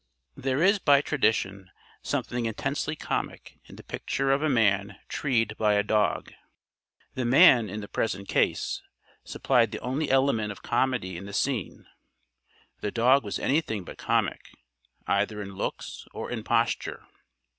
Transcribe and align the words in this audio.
There 0.35 0.63
is, 0.63 0.79
by 0.79 1.01
tradition, 1.01 1.69
something 2.01 2.47
intensely 2.47 2.95
comic 2.95 3.59
in 3.65 3.75
the 3.75 3.83
picture 3.83 4.31
of 4.31 4.41
a 4.41 4.49
man 4.49 4.97
treed 5.07 5.55
by 5.59 5.75
a 5.75 5.83
dog. 5.83 6.33
The 7.13 7.23
man, 7.23 7.69
in 7.69 7.81
the 7.81 7.87
present 7.87 8.27
case, 8.27 8.81
supplied 9.23 9.71
the 9.71 9.79
only 9.81 10.09
element 10.09 10.51
of 10.51 10.63
comedy 10.63 11.17
in 11.17 11.27
the 11.27 11.33
scene. 11.33 11.85
The 12.79 12.89
dog 12.89 13.23
was 13.23 13.37
anything 13.37 13.83
but 13.83 13.99
comic, 13.99 14.47
either 15.05 15.39
in 15.39 15.53
looks 15.53 16.07
or 16.13 16.31
in 16.31 16.43
posture. 16.43 17.05